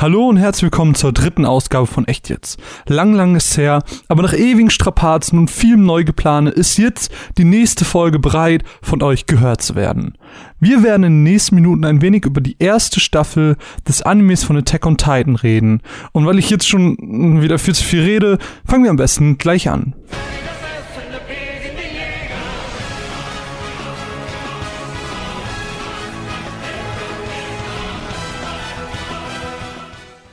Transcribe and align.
Hallo 0.00 0.28
und 0.28 0.36
herzlich 0.36 0.62
willkommen 0.62 0.94
zur 0.94 1.12
dritten 1.12 1.44
Ausgabe 1.44 1.88
von 1.88 2.06
Echt 2.06 2.28
jetzt. 2.28 2.60
Lang, 2.86 3.14
lang 3.14 3.34
ist 3.34 3.56
her, 3.56 3.82
aber 4.06 4.22
nach 4.22 4.32
ewigen 4.32 4.70
Strapazen 4.70 5.40
und 5.40 5.50
vielem 5.50 5.86
Neugeplane 5.86 6.50
ist 6.50 6.78
jetzt 6.78 7.10
die 7.36 7.42
nächste 7.42 7.84
Folge 7.84 8.20
bereit, 8.20 8.62
von 8.80 9.02
euch 9.02 9.26
gehört 9.26 9.60
zu 9.60 9.74
werden. 9.74 10.16
Wir 10.60 10.84
werden 10.84 11.02
in 11.02 11.14
den 11.14 11.22
nächsten 11.24 11.56
Minuten 11.56 11.84
ein 11.84 12.00
wenig 12.00 12.26
über 12.26 12.40
die 12.40 12.54
erste 12.60 13.00
Staffel 13.00 13.56
des 13.88 14.02
Animes 14.02 14.44
von 14.44 14.56
Attack 14.56 14.86
on 14.86 14.98
Titan 14.98 15.34
reden. 15.34 15.82
Und 16.12 16.26
weil 16.26 16.38
ich 16.38 16.48
jetzt 16.48 16.68
schon 16.68 17.42
wieder 17.42 17.58
viel 17.58 17.74
zu 17.74 17.82
viel 17.82 18.02
rede, 18.02 18.38
fangen 18.64 18.84
wir 18.84 18.90
am 18.90 18.96
besten 18.96 19.36
gleich 19.36 19.68
an. 19.68 19.96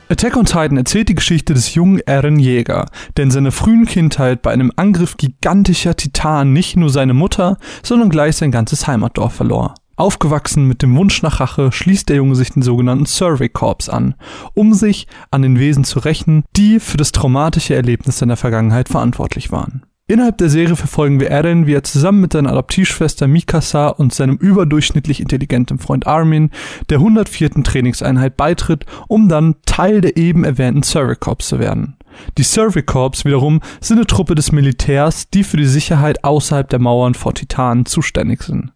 Attack 0.08 0.36
on 0.36 0.44
Titan 0.44 0.76
erzählt 0.76 1.08
die 1.08 1.16
Geschichte 1.16 1.52
des 1.52 1.74
jungen 1.74 1.98
Eren 1.98 2.38
Jäger, 2.38 2.86
der 3.16 3.24
in 3.24 3.32
seiner 3.32 3.50
frühen 3.50 3.86
Kindheit 3.86 4.40
bei 4.40 4.52
einem 4.52 4.70
Angriff 4.76 5.16
gigantischer 5.16 5.96
Titanen 5.96 6.52
nicht 6.52 6.76
nur 6.76 6.90
seine 6.90 7.12
Mutter, 7.12 7.58
sondern 7.82 8.08
gleich 8.08 8.36
sein 8.36 8.52
ganzes 8.52 8.86
Heimatdorf 8.86 9.34
verlor. 9.34 9.74
Aufgewachsen 9.96 10.68
mit 10.68 10.82
dem 10.82 10.94
Wunsch 10.94 11.22
nach 11.22 11.40
Rache 11.40 11.72
schließt 11.72 12.08
der 12.08 12.16
Junge 12.16 12.36
sich 12.36 12.50
den 12.50 12.62
sogenannten 12.62 13.06
Survey 13.06 13.48
Corps 13.48 13.88
an, 13.88 14.14
um 14.54 14.74
sich 14.74 15.08
an 15.32 15.42
den 15.42 15.58
Wesen 15.58 15.82
zu 15.82 15.98
rächen, 15.98 16.44
die 16.54 16.78
für 16.78 16.98
das 16.98 17.10
traumatische 17.10 17.74
Erlebnis 17.74 18.18
seiner 18.18 18.36
Vergangenheit 18.36 18.88
verantwortlich 18.88 19.50
waren. 19.50 19.85
Innerhalb 20.08 20.38
der 20.38 20.50
Serie 20.50 20.76
verfolgen 20.76 21.18
wir 21.18 21.30
Eren, 21.30 21.66
wie 21.66 21.74
er 21.74 21.82
zusammen 21.82 22.20
mit 22.20 22.32
seiner 22.32 22.52
Adoptivschwester 22.52 23.26
Mikasa 23.26 23.88
und 23.88 24.14
seinem 24.14 24.36
überdurchschnittlich 24.36 25.20
intelligenten 25.20 25.80
Freund 25.80 26.06
Armin 26.06 26.50
der 26.90 26.98
104. 26.98 27.64
Trainingseinheit 27.64 28.36
beitritt, 28.36 28.86
um 29.08 29.28
dann 29.28 29.56
Teil 29.66 30.00
der 30.00 30.16
eben 30.16 30.44
erwähnten 30.44 30.84
Survey 30.84 31.16
Corps 31.16 31.44
zu 31.44 31.58
werden. 31.58 31.96
Die 32.38 32.44
Survey 32.44 32.84
Corps 32.84 33.24
wiederum 33.24 33.60
sind 33.80 33.96
eine 33.96 34.06
Truppe 34.06 34.36
des 34.36 34.52
Militärs, 34.52 35.28
die 35.28 35.42
für 35.42 35.56
die 35.56 35.66
Sicherheit 35.66 36.22
außerhalb 36.22 36.68
der 36.70 36.78
Mauern 36.78 37.14
vor 37.14 37.34
Titanen 37.34 37.84
zuständig 37.84 38.44
sind. 38.44 38.72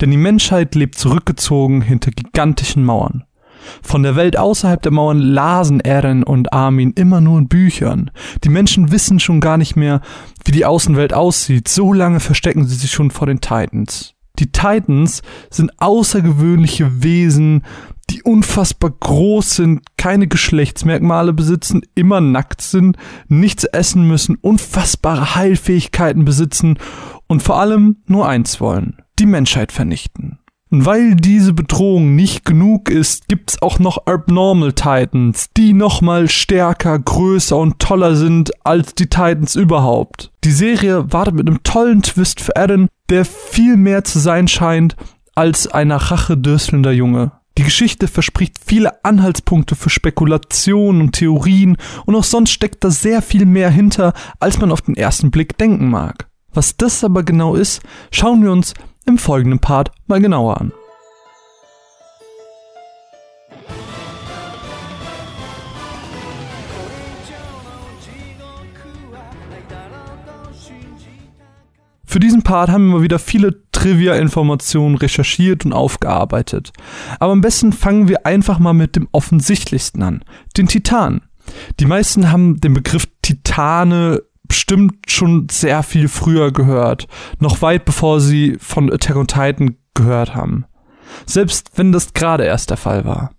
Denn 0.00 0.12
die 0.12 0.16
Menschheit 0.16 0.76
lebt 0.76 0.94
zurückgezogen 0.94 1.82
hinter 1.82 2.12
gigantischen 2.12 2.84
Mauern. 2.84 3.24
Von 3.82 4.02
der 4.02 4.16
Welt 4.16 4.38
außerhalb 4.38 4.80
der 4.82 4.92
Mauern 4.92 5.18
lasen 5.18 5.80
Eren 5.80 6.22
und 6.22 6.52
Armin 6.52 6.92
immer 6.94 7.20
nur 7.20 7.38
in 7.38 7.48
Büchern. 7.48 8.10
Die 8.44 8.48
Menschen 8.48 8.92
wissen 8.92 9.20
schon 9.20 9.40
gar 9.40 9.56
nicht 9.56 9.76
mehr, 9.76 10.00
wie 10.44 10.52
die 10.52 10.64
Außenwelt 10.64 11.14
aussieht. 11.14 11.68
So 11.68 11.92
lange 11.92 12.20
verstecken 12.20 12.66
sie 12.66 12.76
sich 12.76 12.90
schon 12.90 13.10
vor 13.10 13.26
den 13.26 13.40
Titans. 13.40 14.14
Die 14.38 14.52
Titans 14.52 15.22
sind 15.50 15.72
außergewöhnliche 15.78 17.02
Wesen, 17.02 17.62
die 18.10 18.22
unfassbar 18.22 18.90
groß 18.90 19.56
sind, 19.56 19.82
keine 19.96 20.28
Geschlechtsmerkmale 20.28 21.32
besitzen, 21.32 21.82
immer 21.94 22.20
nackt 22.20 22.62
sind, 22.62 22.96
nichts 23.28 23.64
essen 23.64 24.06
müssen, 24.06 24.36
unfassbare 24.36 25.34
Heilfähigkeiten 25.34 26.24
besitzen 26.24 26.78
und 27.26 27.42
vor 27.42 27.60
allem 27.60 27.96
nur 28.06 28.28
eins 28.28 28.60
wollen, 28.60 29.02
die 29.18 29.26
Menschheit 29.26 29.72
vernichten. 29.72 30.38
Und 30.70 30.84
weil 30.84 31.14
diese 31.14 31.54
Bedrohung 31.54 32.14
nicht 32.14 32.44
genug 32.44 32.90
ist, 32.90 33.28
gibt's 33.28 33.62
auch 33.62 33.78
noch 33.78 34.06
Abnormal 34.06 34.74
Titans, 34.74 35.48
die 35.56 35.72
nochmal 35.72 36.28
stärker, 36.28 36.98
größer 36.98 37.56
und 37.56 37.78
toller 37.78 38.16
sind 38.16 38.52
als 38.64 38.94
die 38.94 39.06
Titans 39.06 39.56
überhaupt. 39.56 40.30
Die 40.44 40.50
Serie 40.50 41.10
wartet 41.10 41.34
mit 41.34 41.48
einem 41.48 41.62
tollen 41.62 42.02
Twist 42.02 42.40
für 42.40 42.54
Eren, 42.54 42.88
der 43.08 43.24
viel 43.24 43.76
mehr 43.76 44.04
zu 44.04 44.18
sein 44.18 44.46
scheint 44.46 44.96
als 45.34 45.68
ein 45.68 45.88
nach 45.88 46.10
Junge. 46.20 47.32
Die 47.56 47.64
Geschichte 47.64 48.06
verspricht 48.06 48.56
viele 48.64 49.04
Anhaltspunkte 49.04 49.74
für 49.74 49.90
Spekulationen 49.90 51.00
und 51.00 51.12
Theorien 51.12 51.76
und 52.06 52.14
auch 52.14 52.24
sonst 52.24 52.50
steckt 52.50 52.84
da 52.84 52.90
sehr 52.90 53.22
viel 53.22 53.46
mehr 53.46 53.70
hinter, 53.70 54.12
als 54.38 54.58
man 54.58 54.70
auf 54.70 54.82
den 54.82 54.96
ersten 54.96 55.30
Blick 55.30 55.56
denken 55.58 55.88
mag. 55.88 56.28
Was 56.52 56.76
das 56.76 57.02
aber 57.02 57.24
genau 57.24 57.54
ist, 57.54 57.82
schauen 58.10 58.42
wir 58.42 58.52
uns 58.52 58.74
im 59.08 59.18
folgenden 59.18 59.58
Part 59.58 59.90
mal 60.06 60.20
genauer 60.20 60.60
an. 60.60 60.72
Für 72.04 72.20
diesen 72.20 72.42
Part 72.42 72.70
haben 72.70 72.86
wir 72.86 72.96
mal 72.96 73.02
wieder 73.02 73.18
viele 73.18 73.62
Trivia-Informationen 73.72 74.96
recherchiert 74.96 75.64
und 75.64 75.72
aufgearbeitet. 75.72 76.72
Aber 77.20 77.32
am 77.32 77.42
besten 77.42 77.72
fangen 77.72 78.08
wir 78.08 78.26
einfach 78.26 78.58
mal 78.58 78.72
mit 78.72 78.96
dem 78.96 79.08
offensichtlichsten 79.12 80.02
an, 80.02 80.24
den 80.56 80.68
Titan. 80.68 81.22
Die 81.80 81.86
meisten 81.86 82.30
haben 82.32 82.60
den 82.60 82.74
Begriff 82.74 83.06
Titane 83.22 84.22
bestimmt 84.48 85.10
schon 85.10 85.48
sehr 85.50 85.82
viel 85.82 86.08
früher 86.08 86.52
gehört, 86.52 87.06
noch 87.38 87.62
weit 87.62 87.84
bevor 87.84 88.20
sie 88.20 88.56
von 88.60 88.92
Attack 88.92 89.16
on 89.16 89.26
Titan 89.26 89.76
gehört 89.94 90.34
haben. 90.34 90.64
Selbst 91.26 91.72
wenn 91.76 91.92
das 91.92 92.12
gerade 92.12 92.44
erst 92.44 92.70
der 92.70 92.76
Fall 92.76 93.04
war. 93.04 93.30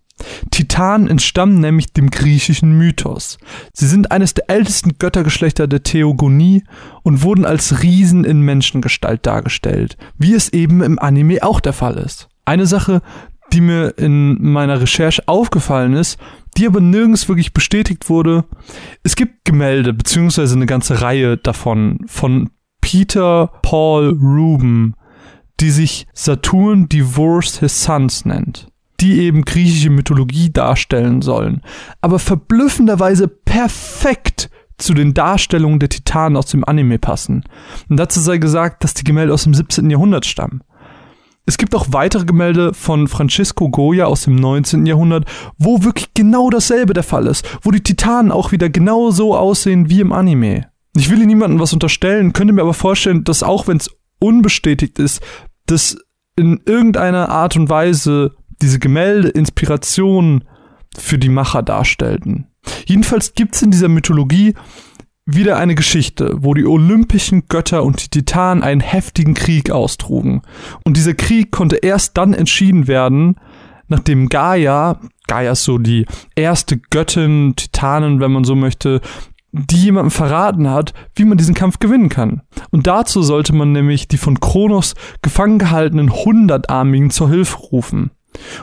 Titanen 0.52 1.08
entstammen 1.08 1.62
nämlich 1.62 1.94
dem 1.94 2.10
griechischen 2.10 2.78
Mythos. 2.78 3.38
Sie 3.74 3.88
sind 3.88 4.12
eines 4.12 4.34
der 4.34 4.50
ältesten 4.50 4.98
Göttergeschlechter 5.00 5.68
der 5.68 5.84
Theogonie 5.84 6.64
und 7.04 7.24
wurden 7.24 7.46
als 7.46 7.82
Riesen 7.84 8.26
in 8.26 8.42
Menschengestalt 8.42 9.26
dargestellt, 9.26 9.98
wie 10.18 10.34
es 10.34 10.50
eben 10.50 10.82
im 10.82 11.00
Anime 11.00 11.44
auch 11.44 11.62
der 11.62 11.74
Fall 11.74 11.98
ist. 11.98 12.28
Eine 12.44 12.66
Sache, 12.66 13.02
die 13.54 13.62
mir 13.62 13.98
in 13.98 14.52
meiner 14.52 14.82
Recherche 14.82 15.24
aufgefallen 15.28 15.94
ist, 15.94 16.20
die 16.60 16.68
aber 16.68 16.82
nirgends 16.82 17.30
wirklich 17.30 17.54
bestätigt 17.54 18.10
wurde. 18.10 18.44
Es 19.02 19.16
gibt 19.16 19.46
Gemälde, 19.46 19.94
beziehungsweise 19.94 20.56
eine 20.56 20.66
ganze 20.66 21.02
Reihe 21.02 21.38
davon, 21.38 22.00
von 22.06 22.50
Peter 22.82 23.54
Paul 23.62 24.10
Ruben, 24.10 24.96
die 25.62 25.72
sich 25.72 26.06
Saturn 26.14 26.90
Divorced 26.90 27.62
His 27.62 27.84
Sons 27.84 28.26
nennt, 28.26 28.68
die 29.00 29.20
eben 29.20 29.46
griechische 29.46 29.90
Mythologie 29.90 30.52
darstellen 30.52 31.22
sollen, 31.22 31.62
aber 32.02 32.20
verblüffenderweise 32.20 33.30
perfekt 33.30 34.50
zu 34.78 34.94
den 34.94 35.14
Darstellungen 35.14 35.80
der 35.80 35.90
Titanen 35.90 36.36
aus 36.36 36.48
dem 36.48 36.66
Anime 36.66 37.00
passen. 37.00 37.44
Und 37.90 37.98
dazu 37.98 38.20
sei 38.20 38.38
gesagt, 38.38 38.84
dass 38.84 38.94
die 38.94 39.04
Gemälde 39.06 39.34
aus 39.34 39.44
dem 39.44 39.54
17. 39.54 39.90
Jahrhundert 39.90 40.26
stammen. 40.26 40.62
Es 41.46 41.58
gibt 41.58 41.74
auch 41.74 41.88
weitere 41.90 42.26
Gemälde 42.26 42.74
von 42.74 43.08
Francisco 43.08 43.70
Goya 43.70 44.06
aus 44.06 44.24
dem 44.24 44.36
19. 44.36 44.86
Jahrhundert, 44.86 45.26
wo 45.58 45.84
wirklich 45.84 46.14
genau 46.14 46.50
dasselbe 46.50 46.94
der 46.94 47.04
Fall 47.04 47.28
ist, 47.28 47.46
wo 47.64 47.72
die 47.72 47.82
Titanen 47.82 48.32
auch 48.32 48.52
wieder 48.52 48.70
genau 48.70 49.12
so 49.12 49.36
aussehen 49.36 49.90
wie 49.90 50.02
im 50.02 50.14
Anime. 50.14 50.68
Ich 50.96 51.10
will 51.10 51.18
hier 51.18 51.28
niemandem 51.28 51.60
was 51.60 51.74
unterstellen, 51.74 52.34
könnte 52.34 52.54
mir 52.54 52.62
aber 52.62 52.74
vorstellen, 52.74 53.24
dass 53.24 53.44
auch 53.44 53.68
wenn 53.68 53.78
es 53.78 53.90
unbestätigt 54.20 55.00
ist, 55.00 55.22
dass 55.66 55.98
in 56.36 56.62
irgendeiner 56.66 57.30
Art 57.30 57.56
und 57.56 57.70
Weise 57.70 58.36
diese 58.62 58.80
Gemälde 58.80 59.30
Inspiration 59.30 60.44
für 60.98 61.18
die 61.18 61.30
Macher 61.30 61.64
darstellten. 61.64 62.48
Jedenfalls 62.86 63.34
gibt 63.34 63.56
es 63.56 63.62
in 63.62 63.72
dieser 63.72 63.88
Mythologie 63.88 64.56
wieder 65.36 65.58
eine 65.58 65.76
Geschichte, 65.76 66.36
wo 66.40 66.54
die 66.54 66.66
olympischen 66.66 67.44
Götter 67.48 67.84
und 67.84 68.04
die 68.04 68.10
Titanen 68.10 68.64
einen 68.64 68.82
heftigen 68.82 69.34
Krieg 69.34 69.72
austrugen. 69.72 70.42
Und 70.84 70.98
dieser 70.98 71.14
Krieg 71.14 71.52
konnte 71.52 71.78
erst 71.78 72.18
dann 72.18 72.34
entschieden 72.34 72.88
werden, 72.88 73.36
nachdem 73.88 74.30
Gaia, 74.30 75.00
Gaia 75.28 75.52
ist 75.52 75.64
so 75.64 75.78
die 75.78 76.06
erste 76.36 76.78
Göttin, 76.78 77.54
Titanen, 77.56 78.20
wenn 78.20 78.32
man 78.32 78.44
so 78.44 78.56
möchte, 78.56 79.02
die 79.52 79.84
jemandem 79.84 80.12
verraten 80.12 80.70
hat, 80.70 80.94
wie 81.16 81.26
man 81.26 81.38
diesen 81.38 81.56
Kampf 81.56 81.80
gewinnen 81.80 82.10
kann. 82.10 82.42
Und 82.70 82.88
dazu 82.88 83.22
sollte 83.24 83.54
man 83.54 83.72
nämlich 83.72 84.08
die 84.08 84.18
von 84.18 84.40
Kronos 84.40 84.94
gefangen 85.22 85.60
gehaltenen 85.60 86.12
Hundertarmigen 86.12 87.10
zur 87.10 87.30
Hilfe 87.30 87.58
rufen. 87.58 88.12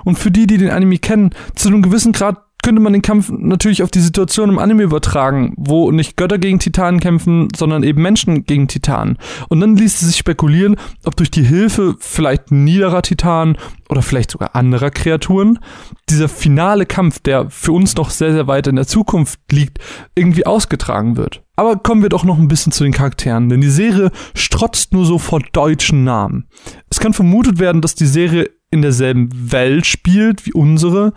Und 0.04 0.18
für 0.18 0.30
die, 0.30 0.46
die 0.46 0.58
den 0.58 0.70
Anime 0.70 0.98
kennen, 0.98 1.30
zu 1.54 1.68
einem 1.68 1.82
gewissen 1.82 2.12
Grad 2.12 2.45
könnte 2.66 2.82
man 2.82 2.94
den 2.94 3.02
Kampf 3.02 3.30
natürlich 3.30 3.84
auf 3.84 3.92
die 3.92 4.00
Situation 4.00 4.48
im 4.48 4.58
Anime 4.58 4.82
übertragen, 4.82 5.54
wo 5.56 5.92
nicht 5.92 6.16
Götter 6.16 6.36
gegen 6.36 6.58
Titanen 6.58 6.98
kämpfen, 6.98 7.46
sondern 7.54 7.84
eben 7.84 8.02
Menschen 8.02 8.42
gegen 8.44 8.66
Titanen. 8.66 9.18
Und 9.48 9.60
dann 9.60 9.76
ließ 9.76 9.94
es 9.94 10.08
sich 10.08 10.16
spekulieren, 10.16 10.74
ob 11.04 11.14
durch 11.14 11.30
die 11.30 11.44
Hilfe 11.44 11.94
vielleicht 12.00 12.50
niederer 12.50 13.02
Titanen 13.02 13.56
oder 13.88 14.02
vielleicht 14.02 14.32
sogar 14.32 14.56
anderer 14.56 14.90
Kreaturen 14.90 15.60
dieser 16.08 16.28
finale 16.28 16.86
Kampf, 16.86 17.20
der 17.20 17.50
für 17.50 17.70
uns 17.70 17.94
noch 17.94 18.10
sehr, 18.10 18.32
sehr 18.32 18.48
weit 18.48 18.66
in 18.66 18.74
der 18.74 18.88
Zukunft 18.88 19.38
liegt, 19.52 19.78
irgendwie 20.16 20.44
ausgetragen 20.44 21.16
wird. 21.16 21.44
Aber 21.54 21.76
kommen 21.76 22.02
wir 22.02 22.08
doch 22.08 22.24
noch 22.24 22.36
ein 22.36 22.48
bisschen 22.48 22.72
zu 22.72 22.82
den 22.82 22.92
Charakteren, 22.92 23.48
denn 23.48 23.60
die 23.60 23.70
Serie 23.70 24.10
strotzt 24.34 24.92
nur 24.92 25.06
so 25.06 25.20
vor 25.20 25.38
deutschen 25.52 26.02
Namen. 26.02 26.48
Es 26.90 26.98
kann 26.98 27.12
vermutet 27.12 27.60
werden, 27.60 27.80
dass 27.80 27.94
die 27.94 28.06
Serie 28.06 28.50
in 28.72 28.82
derselben 28.82 29.52
Welt 29.52 29.86
spielt 29.86 30.46
wie 30.46 30.52
unsere 30.52 31.12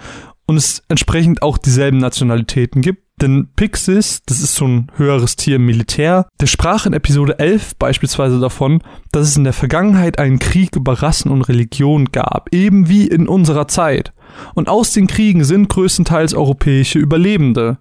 und 0.49 0.57
es 0.57 0.81
entsprechend 0.89 1.43
auch 1.43 1.59
dieselben 1.59 1.99
Nationalitäten 1.99 2.81
gibt. 2.81 3.03
Denn 3.21 3.49
Pixis, 3.55 4.23
das 4.25 4.41
ist 4.41 4.55
so 4.55 4.65
ein 4.65 4.91
höheres 4.95 5.35
Tier 5.35 5.57
im 5.57 5.65
Militär, 5.67 6.27
der 6.41 6.47
sprach 6.47 6.87
in 6.87 6.93
Episode 6.93 7.37
11 7.37 7.75
beispielsweise 7.75 8.39
davon, 8.39 8.81
dass 9.11 9.27
es 9.27 9.37
in 9.37 9.43
der 9.43 9.53
Vergangenheit 9.53 10.17
einen 10.17 10.39
Krieg 10.39 10.75
über 10.75 11.03
Rassen 11.03 11.29
und 11.29 11.43
Religion 11.43 12.05
gab, 12.05 12.51
eben 12.51 12.89
wie 12.89 13.05
in 13.05 13.27
unserer 13.27 13.67
Zeit. 13.67 14.11
Und 14.55 14.69
aus 14.69 14.91
den 14.91 15.05
Kriegen 15.05 15.43
sind 15.43 15.69
größtenteils 15.69 16.33
europäische 16.33 16.97
Überlebende, 16.97 17.77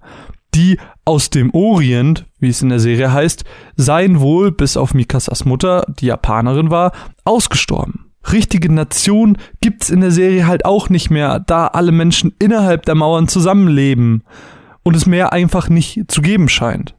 die 0.55 0.79
aus 1.07 1.31
dem 1.31 1.55
Orient, 1.55 2.27
wie 2.39 2.51
es 2.51 2.61
in 2.61 2.69
der 2.69 2.81
Serie 2.81 3.11
heißt, 3.11 3.45
seien 3.77 4.21
wohl, 4.21 4.53
bis 4.53 4.77
auf 4.77 4.93
Mikasas 4.93 5.47
Mutter, 5.47 5.87
die 5.89 6.07
Japanerin 6.07 6.71
war, 6.71 6.93
ausgestorben. 7.25 8.08
Richtige 8.33 8.73
Nation 8.73 9.39
gibt's 9.61 9.91
in 9.91 10.01
der 10.01 10.11
Serie 10.11 10.47
halt 10.47 10.65
auch 10.65 10.89
nicht 10.89 11.11
mehr, 11.11 11.41
da 11.41 11.69
alle 11.69 11.93
Menschen 11.93 12.35
innerhalb 12.39 12.85
der 12.85 12.95
Mauern 12.95 13.29
zusammenleben 13.29 14.25
und 14.83 14.97
es 14.97 15.07
mehr 15.07 15.33
einfach 15.33 15.69
nicht 15.69 16.05
zu 16.09 16.23
geben 16.23 16.49
scheint. 16.49 16.95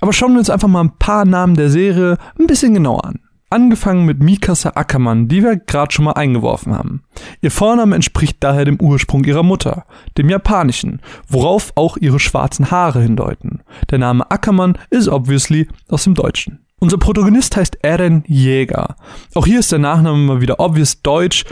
Aber 0.00 0.12
schauen 0.12 0.32
wir 0.32 0.38
uns 0.38 0.50
einfach 0.50 0.68
mal 0.68 0.82
ein 0.82 0.98
paar 0.98 1.24
Namen 1.24 1.54
der 1.54 1.70
Serie 1.70 2.18
ein 2.38 2.46
bisschen 2.46 2.74
genauer 2.74 3.04
an. 3.04 3.20
Angefangen 3.52 4.06
mit 4.06 4.22
Mikasa 4.22 4.72
Ackermann, 4.76 5.26
die 5.26 5.42
wir 5.42 5.56
gerade 5.56 5.92
schon 5.92 6.04
mal 6.04 6.12
eingeworfen 6.12 6.72
haben. 6.72 7.02
Ihr 7.40 7.50
Vorname 7.50 7.96
entspricht 7.96 8.36
daher 8.40 8.64
dem 8.64 8.80
Ursprung 8.80 9.24
ihrer 9.24 9.42
Mutter, 9.42 9.86
dem 10.16 10.28
japanischen, 10.28 11.00
worauf 11.26 11.72
auch 11.74 11.96
ihre 11.96 12.20
schwarzen 12.20 12.70
Haare 12.70 13.02
hindeuten. 13.02 13.62
Der 13.90 13.98
Name 13.98 14.30
Ackermann 14.30 14.78
ist 14.90 15.08
obviously 15.08 15.66
aus 15.88 16.04
dem 16.04 16.14
Deutschen. 16.14 16.60
Unser 16.80 16.96
Protagonist 16.96 17.56
heißt 17.56 17.78
Eren 17.82 18.24
Jäger. 18.26 18.96
Auch 19.34 19.46
hier 19.46 19.60
ist 19.60 19.70
der 19.70 19.78
Nachname 19.78 20.16
mal 20.16 20.40
wieder 20.40 20.58
obvious 20.60 21.02
deutsch, 21.02 21.44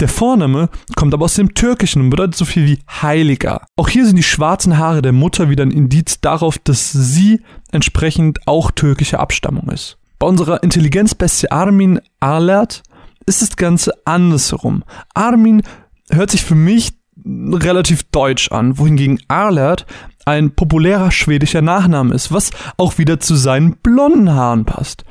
der 0.00 0.08
Vorname 0.08 0.68
kommt 0.94 1.14
aber 1.14 1.24
aus 1.24 1.34
dem 1.34 1.54
Türkischen 1.54 2.02
und 2.02 2.10
bedeutet 2.10 2.34
so 2.34 2.44
viel 2.44 2.66
wie 2.66 2.78
Heiliger. 2.86 3.62
Auch 3.76 3.88
hier 3.88 4.04
sind 4.04 4.16
die 4.16 4.22
schwarzen 4.22 4.76
Haare 4.76 5.00
der 5.00 5.12
Mutter 5.12 5.48
wieder 5.48 5.64
ein 5.64 5.70
Indiz 5.70 6.20
darauf, 6.20 6.58
dass 6.58 6.92
sie 6.92 7.40
entsprechend 7.72 8.46
auch 8.46 8.70
türkischer 8.70 9.20
Abstammung 9.20 9.70
ist. 9.70 9.96
Bei 10.18 10.26
unserer 10.26 10.62
Intelligenzbestie 10.62 11.50
Armin 11.50 11.98
Arlert 12.20 12.82
ist 13.24 13.40
das 13.40 13.56
Ganze 13.56 13.94
andersherum. 14.04 14.84
Armin 15.14 15.62
hört 16.10 16.30
sich 16.30 16.44
für 16.44 16.54
mich 16.54 16.92
relativ 17.24 18.02
deutsch 18.04 18.52
an, 18.52 18.76
wohingegen 18.78 19.20
Arlert 19.28 19.86
ein 20.26 20.54
populärer 20.54 21.10
schwedischer 21.10 21.62
Nachname 21.62 22.14
ist, 22.14 22.32
was 22.32 22.50
auch 22.76 22.98
wieder 22.98 23.20
zu 23.20 23.36
seinen 23.36 23.76
blonden 23.76 24.34
Haaren 24.34 24.64
passt. 24.66 25.04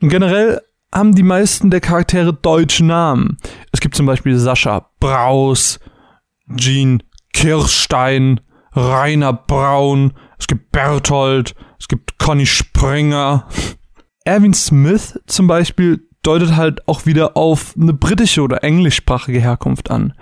Und 0.00 0.08
generell 0.08 0.60
haben 0.92 1.14
die 1.14 1.22
meisten 1.22 1.70
der 1.70 1.80
Charaktere 1.80 2.32
deutsche 2.32 2.84
Namen. 2.84 3.36
Es 3.72 3.80
gibt 3.80 3.94
zum 3.94 4.06
Beispiel 4.06 4.38
Sascha 4.38 4.90
Braus, 5.00 5.78
Jean 6.56 7.02
Kirstein, 7.32 8.40
Rainer 8.72 9.34
Braun, 9.34 10.14
es 10.38 10.46
gibt 10.46 10.72
Berthold, 10.72 11.54
es 11.78 11.88
gibt 11.88 12.18
Conny 12.18 12.46
Springer. 12.46 13.46
Erwin 14.24 14.54
Smith 14.54 15.20
zum 15.26 15.46
Beispiel 15.46 16.08
deutet 16.22 16.56
halt 16.56 16.88
auch 16.88 17.06
wieder 17.06 17.36
auf 17.36 17.74
eine 17.78 17.92
britische 17.92 18.42
oder 18.42 18.64
englischsprachige 18.64 19.40
Herkunft 19.40 19.90
an. 19.90 20.14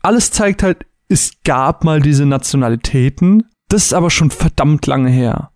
Alles 0.00 0.32
zeigt 0.32 0.62
halt, 0.62 0.84
es 1.08 1.42
gab 1.44 1.84
mal 1.84 2.00
diese 2.00 2.26
Nationalitäten, 2.26 3.44
das 3.72 3.84
ist 3.84 3.94
aber 3.94 4.10
schon 4.10 4.30
verdammt 4.30 4.86
lange 4.86 5.10
her. 5.10 5.50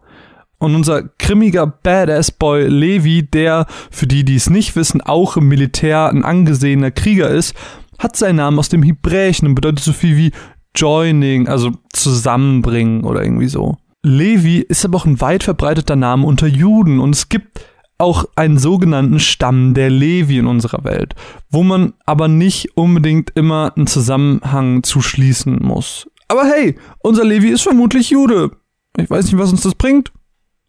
Und 0.58 0.74
unser 0.74 1.02
grimmiger 1.18 1.66
Badass-Boy 1.66 2.68
Levi, 2.68 3.24
der, 3.24 3.66
für 3.90 4.06
die, 4.06 4.24
die 4.24 4.36
es 4.36 4.48
nicht 4.48 4.74
wissen, 4.74 5.02
auch 5.02 5.36
im 5.36 5.48
Militär 5.48 6.08
ein 6.08 6.24
angesehener 6.24 6.90
Krieger 6.90 7.28
ist, 7.28 7.54
hat 7.98 8.16
seinen 8.16 8.36
Namen 8.36 8.58
aus 8.58 8.70
dem 8.70 8.82
Hebräischen 8.82 9.48
und 9.48 9.54
bedeutet 9.54 9.84
so 9.84 9.92
viel 9.92 10.16
wie 10.16 10.32
Joining, 10.74 11.48
also 11.48 11.72
zusammenbringen 11.92 13.04
oder 13.04 13.22
irgendwie 13.22 13.48
so. 13.48 13.76
Levi 14.02 14.58
ist 14.60 14.84
aber 14.84 14.96
auch 14.96 15.04
ein 15.04 15.20
weit 15.20 15.42
verbreiteter 15.42 15.96
Name 15.96 16.26
unter 16.26 16.46
Juden 16.46 17.00
und 17.00 17.14
es 17.14 17.28
gibt 17.28 17.60
auch 17.98 18.24
einen 18.36 18.58
sogenannten 18.58 19.20
Stamm 19.20 19.74
der 19.74 19.90
Levi 19.90 20.38
in 20.38 20.46
unserer 20.46 20.84
Welt, 20.84 21.14
wo 21.50 21.62
man 21.62 21.94
aber 22.04 22.28
nicht 22.28 22.76
unbedingt 22.76 23.32
immer 23.34 23.72
einen 23.76 23.86
Zusammenhang 23.86 24.82
zuschließen 24.82 25.58
muss. 25.62 26.06
Aber 26.28 26.44
hey, 26.44 26.76
unser 27.00 27.24
Levi 27.24 27.48
ist 27.48 27.62
vermutlich 27.62 28.10
Jude. 28.10 28.50
Ich 28.98 29.08
weiß 29.10 29.26
nicht, 29.26 29.38
was 29.38 29.50
uns 29.50 29.62
das 29.62 29.74
bringt 29.74 30.12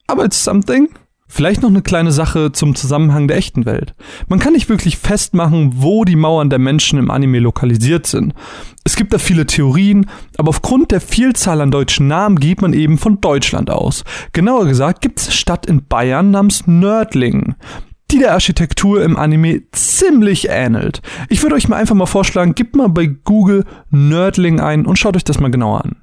aber 0.08 0.26
it's 0.26 0.44
something. 0.44 0.90
Vielleicht 1.30 1.62
noch 1.62 1.70
eine 1.70 1.82
kleine 1.82 2.14
Sache 2.14 2.54
zum 2.54 2.74
Zusammenhang 2.74 3.28
der 3.28 3.36
echten 3.36 3.66
Welt. 3.66 3.96
Man 4.30 4.40
kann 4.40 4.54
nicht 4.54 4.70
wirklich 4.70 4.96
festmachen, 4.96 5.74
wo 5.76 6.06
die 6.06 6.16
Mauern 6.16 6.50
der 6.50 6.58
Menschen 6.58 6.98
im 6.98 7.12
Anime 7.12 7.40
lokalisiert 7.40 8.08
sind. 8.08 8.34
Es 8.86 8.96
gibt 8.96 9.12
da 9.12 9.18
viele 9.18 9.46
Theorien, 9.46 10.10
aber 10.38 10.50
aufgrund 10.50 10.92
der 10.92 11.02
Vielzahl 11.02 11.60
an 11.60 11.70
deutschen 11.70 12.08
Namen 12.08 12.40
geht 12.40 12.62
man 12.62 12.72
eben 12.72 12.98
von 12.98 13.20
Deutschland 13.20 13.70
aus. 13.70 14.06
Genauer 14.32 14.68
gesagt 14.68 15.02
gibt 15.02 15.20
es 15.20 15.26
eine 15.28 15.36
Stadt 15.36 15.66
in 15.66 15.86
Bayern 15.86 16.32
namens 16.32 16.66
Nördlingen 16.66 17.56
die 18.12 18.20
der 18.20 18.34
Architektur 18.34 19.04
im 19.04 19.18
Anime 19.18 19.64
ziemlich 19.72 20.50
ähnelt. 20.50 21.02
Ich 21.30 21.42
würde 21.44 21.56
euch 21.56 21.68
mal 21.68 21.78
einfach 21.78 21.96
mal 21.96 22.06
vorschlagen, 22.06 22.56
gebt 22.56 22.76
mal 22.76 22.90
bei 22.90 23.08
Google 23.08 23.66
Nördling 23.90 24.60
ein 24.60 24.86
und 24.86 24.98
schaut 24.98 25.16
euch 25.16 25.24
das 25.24 25.40
mal 25.40 25.52
genauer 25.52 25.84
an. 25.84 25.96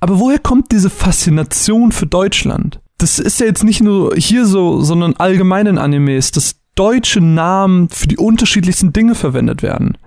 Aber 0.00 0.18
woher 0.18 0.38
kommt 0.38 0.72
diese 0.72 0.90
Faszination 0.90 1.92
für 1.92 2.06
Deutschland? 2.06 2.80
das 2.98 3.18
ist 3.18 3.40
ja 3.40 3.46
jetzt 3.46 3.64
nicht 3.64 3.82
nur 3.82 4.14
hier 4.16 4.46
so, 4.46 4.80
sondern 4.80 5.14
allgemein 5.16 5.66
in 5.66 5.78
Animes, 5.78 6.30
dass 6.30 6.56
deutsche 6.74 7.20
Namen 7.20 7.88
für 7.88 8.08
die 8.08 8.16
unterschiedlichsten 8.16 8.92
Dinge 8.92 9.14
verwendet 9.14 9.62
werden. 9.62 9.98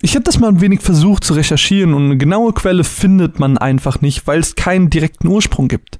Ich 0.00 0.14
habe 0.14 0.22
das 0.22 0.38
mal 0.38 0.48
ein 0.48 0.60
wenig 0.60 0.80
versucht 0.80 1.24
zu 1.24 1.34
recherchieren 1.34 1.92
und 1.92 2.04
eine 2.04 2.16
genaue 2.16 2.52
Quelle 2.52 2.84
findet 2.84 3.40
man 3.40 3.58
einfach 3.58 4.00
nicht, 4.00 4.26
weil 4.26 4.38
es 4.38 4.54
keinen 4.54 4.90
direkten 4.90 5.26
Ursprung 5.26 5.66
gibt. 5.66 5.98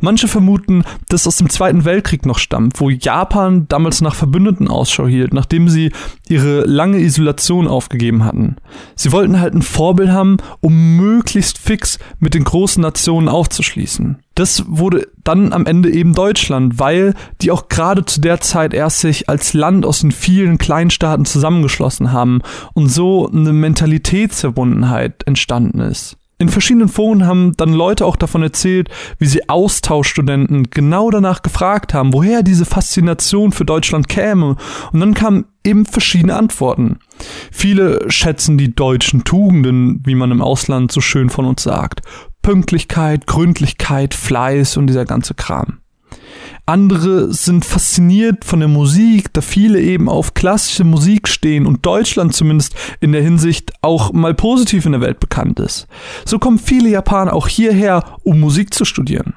Manche 0.00 0.28
vermuten, 0.28 0.84
dass 1.08 1.26
aus 1.26 1.36
dem 1.36 1.50
Zweiten 1.50 1.84
Weltkrieg 1.84 2.24
noch 2.24 2.38
stammt, 2.38 2.80
wo 2.80 2.90
Japan 2.90 3.66
damals 3.68 4.00
nach 4.00 4.14
Verbündeten 4.14 4.68
Ausschau 4.68 5.06
hielt, 5.06 5.34
nachdem 5.34 5.68
sie 5.68 5.90
ihre 6.28 6.60
lange 6.66 6.98
Isolation 6.98 7.66
aufgegeben 7.66 8.24
hatten. 8.24 8.56
Sie 8.94 9.10
wollten 9.10 9.40
halt 9.40 9.54
ein 9.54 9.62
Vorbild 9.62 10.10
haben, 10.10 10.36
um 10.60 10.96
möglichst 10.96 11.58
fix 11.58 11.98
mit 12.20 12.34
den 12.34 12.44
großen 12.44 12.80
Nationen 12.80 13.28
aufzuschließen. 13.28 14.18
Das 14.38 14.62
wurde 14.68 15.08
dann 15.24 15.52
am 15.52 15.66
Ende 15.66 15.90
eben 15.90 16.14
Deutschland, 16.14 16.78
weil 16.78 17.14
die 17.40 17.50
auch 17.50 17.68
gerade 17.68 18.04
zu 18.04 18.20
der 18.20 18.40
Zeit 18.40 18.72
erst 18.72 19.00
sich 19.00 19.28
als 19.28 19.52
Land 19.52 19.84
aus 19.84 20.00
den 20.00 20.12
vielen 20.12 20.58
Kleinstaaten 20.58 21.24
zusammengeschlossen 21.24 22.12
haben 22.12 22.42
und 22.72 22.86
so 22.86 23.28
eine 23.28 23.52
Mentalitätsverbundenheit 23.52 25.26
entstanden 25.26 25.80
ist. 25.80 26.17
In 26.40 26.48
verschiedenen 26.48 26.88
Foren 26.88 27.26
haben 27.26 27.54
dann 27.56 27.72
Leute 27.72 28.06
auch 28.06 28.14
davon 28.14 28.44
erzählt, 28.44 28.88
wie 29.18 29.26
sie 29.26 29.48
Austauschstudenten 29.48 30.70
genau 30.70 31.10
danach 31.10 31.42
gefragt 31.42 31.94
haben, 31.94 32.12
woher 32.12 32.44
diese 32.44 32.64
Faszination 32.64 33.50
für 33.50 33.64
Deutschland 33.64 34.08
käme. 34.08 34.56
Und 34.92 35.00
dann 35.00 35.14
kamen 35.14 35.46
eben 35.64 35.84
verschiedene 35.84 36.36
Antworten. 36.36 37.00
Viele 37.50 38.08
schätzen 38.08 38.56
die 38.56 38.72
deutschen 38.72 39.24
Tugenden, 39.24 40.00
wie 40.04 40.14
man 40.14 40.30
im 40.30 40.40
Ausland 40.40 40.92
so 40.92 41.00
schön 41.00 41.28
von 41.28 41.44
uns 41.44 41.64
sagt. 41.64 42.02
Pünktlichkeit, 42.40 43.26
Gründlichkeit, 43.26 44.14
Fleiß 44.14 44.76
und 44.76 44.86
dieser 44.86 45.04
ganze 45.04 45.34
Kram. 45.34 45.78
Andere 46.68 47.32
sind 47.32 47.64
fasziniert 47.64 48.44
von 48.44 48.60
der 48.60 48.68
Musik, 48.68 49.32
da 49.32 49.40
viele 49.40 49.80
eben 49.80 50.06
auf 50.06 50.34
klassische 50.34 50.84
Musik 50.84 51.26
stehen 51.26 51.64
und 51.64 51.86
Deutschland 51.86 52.34
zumindest 52.34 52.74
in 53.00 53.12
der 53.12 53.22
Hinsicht 53.22 53.72
auch 53.80 54.12
mal 54.12 54.34
positiv 54.34 54.84
in 54.84 54.92
der 54.92 55.00
Welt 55.00 55.18
bekannt 55.18 55.60
ist. 55.60 55.86
So 56.26 56.38
kommen 56.38 56.58
viele 56.58 56.90
Japaner 56.90 57.32
auch 57.32 57.48
hierher, 57.48 58.04
um 58.22 58.38
Musik 58.38 58.74
zu 58.74 58.84
studieren. 58.84 59.32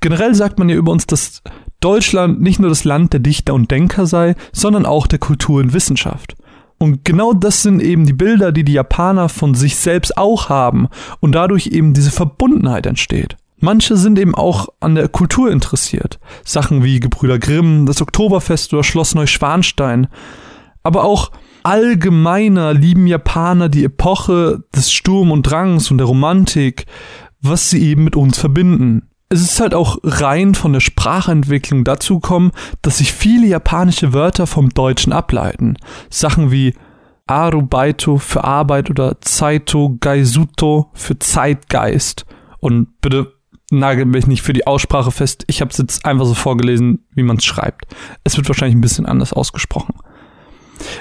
Generell 0.00 0.34
sagt 0.34 0.58
man 0.58 0.70
ja 0.70 0.76
über 0.76 0.90
uns, 0.90 1.04
dass 1.04 1.42
Deutschland 1.80 2.40
nicht 2.40 2.60
nur 2.60 2.70
das 2.70 2.84
Land 2.84 3.12
der 3.12 3.20
Dichter 3.20 3.52
und 3.52 3.70
Denker 3.70 4.06
sei, 4.06 4.34
sondern 4.54 4.86
auch 4.86 5.06
der 5.06 5.18
Kultur 5.18 5.60
und 5.60 5.74
Wissenschaft. 5.74 6.34
Und 6.78 7.04
genau 7.04 7.34
das 7.34 7.60
sind 7.60 7.82
eben 7.82 8.06
die 8.06 8.14
Bilder, 8.14 8.52
die 8.52 8.64
die 8.64 8.72
Japaner 8.72 9.28
von 9.28 9.54
sich 9.54 9.76
selbst 9.76 10.16
auch 10.16 10.48
haben 10.48 10.88
und 11.20 11.32
dadurch 11.32 11.66
eben 11.66 11.92
diese 11.92 12.10
Verbundenheit 12.10 12.86
entsteht. 12.86 13.36
Manche 13.60 13.96
sind 13.96 14.18
eben 14.18 14.34
auch 14.34 14.68
an 14.80 14.94
der 14.94 15.08
Kultur 15.08 15.50
interessiert. 15.50 16.18
Sachen 16.44 16.82
wie 16.82 17.00
Gebrüder 17.00 17.38
Grimm, 17.38 17.86
das 17.86 18.02
Oktoberfest 18.02 18.72
oder 18.72 18.82
Schloss 18.82 19.14
Neuschwanstein. 19.14 20.08
Aber 20.82 21.04
auch 21.04 21.30
allgemeiner 21.62 22.72
lieben 22.72 23.06
Japaner 23.06 23.68
die 23.68 23.84
Epoche 23.84 24.64
des 24.74 24.90
Sturm 24.90 25.30
und 25.30 25.42
Drangs 25.42 25.90
und 25.90 25.98
der 25.98 26.06
Romantik, 26.06 26.86
was 27.42 27.70
sie 27.70 27.82
eben 27.82 28.04
mit 28.04 28.16
uns 28.16 28.38
verbinden. 28.38 29.08
Es 29.28 29.42
ist 29.42 29.60
halt 29.60 29.74
auch 29.74 29.98
rein 30.02 30.54
von 30.54 30.72
der 30.72 30.80
Sprachentwicklung 30.80 31.84
dazu 31.84 32.18
gekommen, 32.18 32.50
dass 32.82 32.98
sich 32.98 33.12
viele 33.12 33.46
japanische 33.46 34.12
Wörter 34.12 34.46
vom 34.46 34.70
Deutschen 34.70 35.12
ableiten. 35.12 35.76
Sachen 36.08 36.50
wie 36.50 36.74
Arubaito 37.28 38.18
für 38.18 38.42
Arbeit 38.42 38.90
oder 38.90 39.20
Zaito 39.20 39.96
Gaisuto 40.00 40.90
für 40.94 41.18
Zeitgeist. 41.20 42.26
Und 42.58 43.00
bitte 43.00 43.32
nagel 43.70 44.04
mich 44.04 44.26
nicht 44.26 44.42
für 44.42 44.52
die 44.52 44.66
Aussprache 44.66 45.10
fest. 45.10 45.44
Ich 45.46 45.60
habe 45.60 45.70
es 45.70 45.78
jetzt 45.78 46.04
einfach 46.04 46.26
so 46.26 46.34
vorgelesen, 46.34 47.04
wie 47.14 47.22
man 47.22 47.36
es 47.36 47.44
schreibt. 47.44 47.86
Es 48.24 48.36
wird 48.36 48.48
wahrscheinlich 48.48 48.76
ein 48.76 48.80
bisschen 48.80 49.06
anders 49.06 49.32
ausgesprochen. 49.32 49.94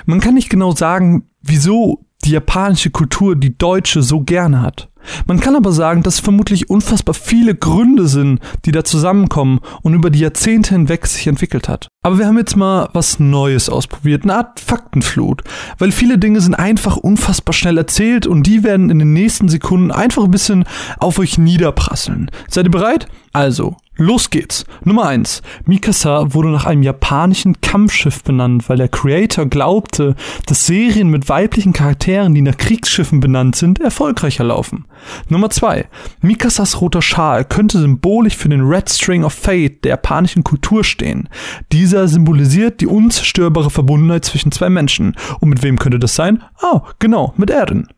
Man 0.05 0.19
kann 0.19 0.33
nicht 0.33 0.49
genau 0.49 0.71
sagen, 0.71 1.29
wieso 1.41 2.05
die 2.25 2.31
japanische 2.31 2.91
Kultur 2.91 3.35
die 3.35 3.57
deutsche 3.57 4.01
so 4.01 4.21
gerne 4.21 4.61
hat. 4.61 4.89
Man 5.27 5.39
kann 5.39 5.55
aber 5.55 5.71
sagen, 5.71 6.03
dass 6.03 6.19
vermutlich 6.19 6.69
unfassbar 6.69 7.13
viele 7.13 7.55
Gründe 7.55 8.07
sind, 8.07 8.39
die 8.65 8.71
da 8.71 8.83
zusammenkommen 8.83 9.59
und 9.81 9.93
über 9.93 10.09
die 10.09 10.19
Jahrzehnte 10.19 10.71
hinweg 10.71 11.05
sich 11.07 11.27
entwickelt 11.27 11.69
hat. 11.69 11.87
Aber 12.01 12.17
wir 12.17 12.27
haben 12.27 12.37
jetzt 12.37 12.55
mal 12.55 12.89
was 12.93 13.19
Neues 13.19 13.69
ausprobiert, 13.69 14.23
eine 14.23 14.35
Art 14.35 14.59
Faktenflut, 14.59 15.43
weil 15.77 15.91
viele 15.91 16.17
Dinge 16.17 16.41
sind 16.41 16.55
einfach 16.55 16.97
unfassbar 16.97 17.53
schnell 17.53 17.77
erzählt 17.77 18.27
und 18.27 18.43
die 18.43 18.63
werden 18.63 18.89
in 18.89 18.99
den 18.99 19.13
nächsten 19.13 19.49
Sekunden 19.49 19.91
einfach 19.91 20.23
ein 20.23 20.31
bisschen 20.31 20.65
auf 20.97 21.19
euch 21.19 21.37
niederprasseln. 21.37 22.31
Seid 22.47 22.65
ihr 22.65 22.71
bereit? 22.71 23.07
Also, 23.33 23.77
Los 23.99 24.29
geht's. 24.29 24.65
Nummer 24.85 25.07
eins: 25.07 25.41
Mikasa 25.65 26.33
wurde 26.33 26.47
nach 26.49 26.65
einem 26.65 26.83
japanischen 26.83 27.59
Kampfschiff 27.59 28.23
benannt, 28.23 28.69
weil 28.69 28.77
der 28.77 28.87
Creator 28.87 29.45
glaubte, 29.45 30.15
dass 30.45 30.65
Serien 30.65 31.09
mit 31.09 31.27
weiblichen 31.27 31.73
Charakteren, 31.73 32.33
die 32.33 32.41
nach 32.41 32.55
Kriegsschiffen 32.55 33.19
benannt 33.19 33.57
sind, 33.57 33.81
erfolgreicher 33.81 34.45
laufen. 34.45 34.85
Nummer 35.27 35.49
zwei: 35.49 35.89
Mikasas 36.21 36.79
roter 36.79 37.01
Schal 37.01 37.43
könnte 37.43 37.77
symbolisch 37.77 38.37
für 38.37 38.47
den 38.47 38.61
Red 38.61 38.89
String 38.89 39.25
of 39.25 39.33
Fate 39.33 39.83
der 39.83 39.89
japanischen 39.89 40.45
Kultur 40.45 40.85
stehen. 40.85 41.27
Dieser 41.73 42.07
symbolisiert 42.07 42.79
die 42.79 42.87
unzerstörbare 42.87 43.69
Verbundenheit 43.69 44.23
zwischen 44.23 44.53
zwei 44.53 44.69
Menschen. 44.69 45.17
Und 45.41 45.49
mit 45.49 45.61
wem 45.61 45.77
könnte 45.77 45.99
das 45.99 46.15
sein? 46.15 46.41
Oh, 46.61 46.81
genau, 46.99 47.33
mit 47.35 47.49
Eren. 47.49 47.89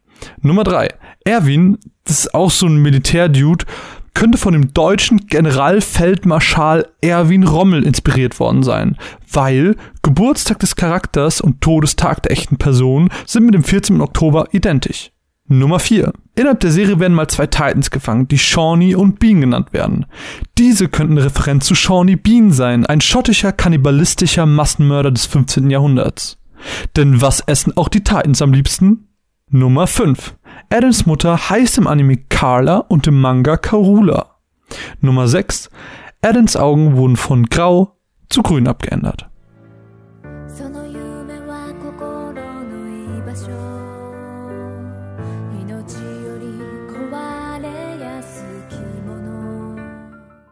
Nummer 0.41 0.63
drei: 0.63 0.89
Erwin, 1.25 1.77
das 2.05 2.22
ist 2.22 2.34
auch 2.34 2.50
so 2.50 2.65
ein 2.65 2.77
Militärdude, 2.77 3.65
könnte 4.13 4.38
von 4.38 4.53
dem 4.53 4.74
deutschen 4.74 5.27
Generalfeldmarschall 5.27 6.88
Erwin 7.01 7.44
Rommel 7.44 7.84
inspiriert 7.84 8.39
worden 8.39 8.63
sein, 8.63 8.98
weil 9.32 9.75
Geburtstag 10.01 10.60
des 10.60 10.75
Charakters 10.75 11.41
und 11.41 11.62
Todestag 11.62 12.24
der 12.24 12.32
echten 12.32 12.58
Person 12.58 13.10
sind 13.25 13.46
mit 13.46 13.53
dem 13.53 13.63
14. 13.63 14.01
Oktober 14.01 14.48
identisch. 14.51 15.12
Nummer 15.48 15.80
4. 15.80 16.13
Innerhalb 16.36 16.62
der 16.62 16.72
Serie 16.72 17.00
werden 17.00 17.13
mal 17.13 17.27
zwei 17.27 17.46
Titans 17.46 17.91
gefangen, 17.91 18.27
die 18.27 18.38
Shawnee 18.38 18.96
und 18.96 19.20
Bean 19.20 19.41
genannt 19.41 19.74
werden. 19.74 20.06
Diese 20.58 20.88
könnten 20.88 21.18
Referenz 21.18 21.65
zu 21.65 21.75
Shawnee 21.75 22.15
Bean 22.15 22.51
sein, 22.51 22.86
ein 22.86 23.01
schottischer 23.01 23.51
kannibalistischer 23.51 24.46
Massenmörder 24.46 25.12
des 25.12 25.25
15. 25.25 25.70
Jahrhunderts. 25.70 26.38
Denn 26.96 27.22
was 27.22 27.41
essen 27.41 27.75
auch 27.75 27.89
die 27.89 28.03
Titans 28.03 28.41
am 28.41 28.53
liebsten? 28.53 29.08
Nummer 29.53 29.86
5. 29.86 30.38
Adams 30.70 31.05
Mutter 31.05 31.50
heißt 31.50 31.77
im 31.77 31.86
Anime 31.86 32.15
Carla 32.29 32.77
und 32.77 33.05
im 33.08 33.20
Manga 33.20 33.58
Karula. 33.58 34.38
Nummer 35.01 35.27
6. 35.27 35.70
Adams 36.22 36.55
Augen 36.55 36.96
wurden 36.96 37.17
von 37.17 37.48
grau 37.48 37.98
zu 38.29 38.43
grün 38.43 38.65
abgeändert. 38.65 39.29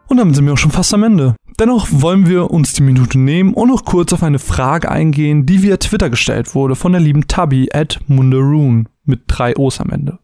Und 0.08 0.16
damit 0.16 0.34
sind 0.34 0.44
wir 0.44 0.52
auch 0.52 0.58
schon 0.58 0.72
fast 0.72 0.92
am 0.92 1.04
Ende. 1.04 1.36
Dennoch 1.60 1.88
wollen 1.90 2.26
wir 2.26 2.50
uns 2.50 2.72
die 2.72 2.82
Minute 2.82 3.18
nehmen 3.18 3.52
und 3.52 3.68
noch 3.68 3.84
kurz 3.84 4.14
auf 4.14 4.22
eine 4.22 4.38
Frage 4.38 4.90
eingehen, 4.90 5.44
die 5.44 5.62
via 5.62 5.76
Twitter 5.76 6.08
gestellt 6.08 6.54
wurde 6.54 6.74
von 6.74 6.92
der 6.92 7.02
lieben 7.02 7.28
Tabby 7.28 7.68
at 7.74 8.00
Mundaroon 8.08 8.88
mit 9.04 9.22
drei 9.26 9.56
O's 9.56 9.80
am 9.80 9.90
Ende. 9.90 10.18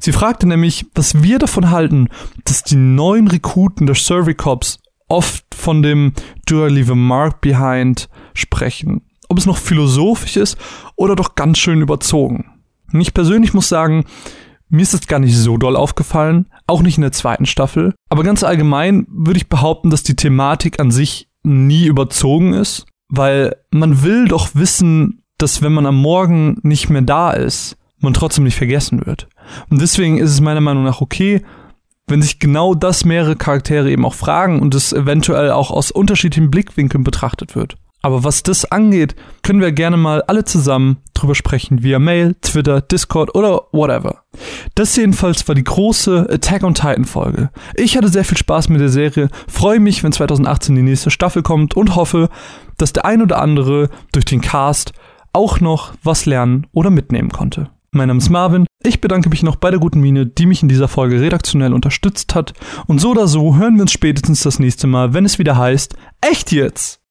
Sie 0.00 0.12
fragte 0.12 0.46
nämlich, 0.46 0.86
was 0.94 1.22
wir 1.22 1.38
davon 1.38 1.70
halten, 1.70 2.08
dass 2.44 2.62
die 2.62 2.76
neuen 2.76 3.28
Rekruten 3.28 3.86
der 3.86 3.94
Survey 3.94 4.34
Cops 4.34 4.78
oft 5.08 5.44
von 5.54 5.82
dem 5.82 6.12
Do 6.46 6.66
I 6.66 6.70
leave 6.70 6.92
a 6.92 6.94
mark 6.94 7.40
behind 7.40 8.08
sprechen. 8.34 9.02
Ob 9.28 9.38
es 9.38 9.46
noch 9.46 9.58
philosophisch 9.58 10.36
ist 10.36 10.58
oder 10.96 11.16
doch 11.16 11.34
ganz 11.34 11.58
schön 11.58 11.80
überzogen. 11.80 12.50
Ich 12.92 13.14
persönlich 13.14 13.54
muss 13.54 13.68
sagen, 13.68 14.04
mir 14.68 14.82
ist 14.82 14.94
das 14.94 15.06
gar 15.06 15.18
nicht 15.18 15.36
so 15.36 15.56
doll 15.56 15.76
aufgefallen, 15.76 16.46
auch 16.66 16.82
nicht 16.82 16.96
in 16.96 17.02
der 17.02 17.12
zweiten 17.12 17.46
Staffel. 17.46 17.94
Aber 18.08 18.22
ganz 18.22 18.42
allgemein 18.42 19.06
würde 19.08 19.38
ich 19.38 19.48
behaupten, 19.48 19.90
dass 19.90 20.02
die 20.02 20.16
Thematik 20.16 20.80
an 20.80 20.90
sich 20.90 21.28
nie 21.42 21.86
überzogen 21.86 22.54
ist, 22.54 22.86
weil 23.08 23.56
man 23.70 24.02
will 24.02 24.28
doch 24.28 24.54
wissen, 24.54 25.22
dass 25.38 25.60
wenn 25.62 25.72
man 25.72 25.86
am 25.86 25.96
Morgen 25.96 26.58
nicht 26.62 26.88
mehr 26.88 27.02
da 27.02 27.32
ist, 27.32 27.76
man 28.02 28.14
trotzdem 28.14 28.44
nicht 28.44 28.56
vergessen 28.56 29.06
wird. 29.06 29.28
Und 29.70 29.80
deswegen 29.80 30.18
ist 30.18 30.30
es 30.30 30.40
meiner 30.40 30.60
Meinung 30.60 30.84
nach 30.84 31.00
okay, 31.00 31.42
wenn 32.06 32.22
sich 32.22 32.38
genau 32.38 32.74
das 32.74 33.04
mehrere 33.04 33.36
Charaktere 33.36 33.90
eben 33.90 34.04
auch 34.04 34.14
fragen 34.14 34.60
und 34.60 34.74
es 34.74 34.92
eventuell 34.92 35.50
auch 35.50 35.70
aus 35.70 35.90
unterschiedlichen 35.90 36.50
Blickwinkeln 36.50 37.04
betrachtet 37.04 37.54
wird. 37.54 37.76
Aber 38.04 38.24
was 38.24 38.42
das 38.42 38.64
angeht, 38.64 39.14
können 39.42 39.60
wir 39.60 39.70
gerne 39.70 39.96
mal 39.96 40.22
alle 40.22 40.44
zusammen 40.44 40.96
drüber 41.14 41.36
sprechen, 41.36 41.84
via 41.84 42.00
Mail, 42.00 42.34
Twitter, 42.42 42.80
Discord 42.80 43.34
oder 43.36 43.62
whatever. 43.70 44.24
Das 44.74 44.96
jedenfalls 44.96 45.46
war 45.46 45.54
die 45.54 45.62
große 45.62 46.26
Attack 46.28 46.64
on 46.64 46.74
Titan 46.74 47.04
Folge. 47.04 47.50
Ich 47.74 47.96
hatte 47.96 48.08
sehr 48.08 48.24
viel 48.24 48.36
Spaß 48.36 48.68
mit 48.70 48.80
der 48.80 48.88
Serie, 48.88 49.28
freue 49.46 49.78
mich, 49.78 50.02
wenn 50.02 50.10
2018 50.10 50.74
die 50.74 50.82
nächste 50.82 51.12
Staffel 51.12 51.44
kommt 51.44 51.76
und 51.76 51.94
hoffe, 51.94 52.28
dass 52.76 52.92
der 52.92 53.04
ein 53.04 53.22
oder 53.22 53.40
andere 53.40 53.88
durch 54.10 54.24
den 54.24 54.40
Cast 54.40 54.92
auch 55.32 55.60
noch 55.60 55.94
was 56.02 56.26
lernen 56.26 56.66
oder 56.72 56.90
mitnehmen 56.90 57.30
konnte. 57.30 57.70
Mein 57.94 58.08
Name 58.08 58.18
ist 58.18 58.30
Marvin. 58.30 58.66
Ich 58.82 59.02
bedanke 59.02 59.28
mich 59.28 59.42
noch 59.42 59.56
bei 59.56 59.70
der 59.70 59.78
guten 59.78 60.00
Mine, 60.00 60.26
die 60.26 60.46
mich 60.46 60.62
in 60.62 60.70
dieser 60.70 60.88
Folge 60.88 61.20
redaktionell 61.20 61.74
unterstützt 61.74 62.34
hat. 62.34 62.54
Und 62.86 63.00
so 63.02 63.10
oder 63.10 63.28
so 63.28 63.56
hören 63.56 63.74
wir 63.74 63.82
uns 63.82 63.92
spätestens 63.92 64.42
das 64.42 64.58
nächste 64.58 64.86
Mal, 64.86 65.12
wenn 65.12 65.26
es 65.26 65.38
wieder 65.38 65.58
heißt, 65.58 65.94
echt 66.22 66.52
jetzt! 66.52 67.01